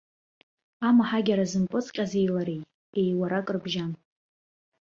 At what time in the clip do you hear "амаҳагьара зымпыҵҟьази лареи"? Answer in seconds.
0.87-2.67